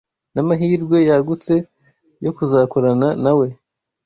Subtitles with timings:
[0.33, 1.53] n’amahirwe yagutse
[2.25, 3.47] yo kuzakorana na we